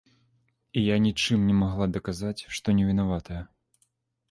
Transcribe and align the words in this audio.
І 0.79 0.85
я 0.85 0.95
нічым 1.07 1.39
не 1.51 1.55
магла 1.59 1.85
даказаць, 1.99 2.45
што 2.59 2.67
не 2.81 2.89
вінаватая. 2.91 3.41